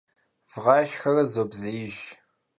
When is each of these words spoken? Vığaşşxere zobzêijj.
Vığaşşxere 0.61 1.23
zobzêijj. 1.33 1.97